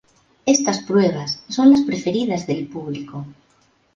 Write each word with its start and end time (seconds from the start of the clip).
Estas 0.47 0.79
pruebas 0.81 1.43
son 1.47 1.69
las 1.69 1.81
preferidas 1.81 2.47
del 2.47 2.65
público. 2.65 3.23